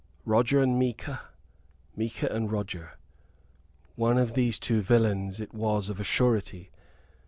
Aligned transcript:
"Roger 0.25 0.59
and 0.63 0.79
Micah 0.79 1.21
Micah 1.95 2.27
and 2.33 2.51
Roger." 2.51 2.93
One 3.93 4.17
of 4.17 4.33
these 4.33 4.57
two 4.57 4.81
villains 4.81 5.39
it 5.39 5.53
was 5.53 5.91
of 5.91 5.99
a 5.99 6.03
surety! 6.03 6.71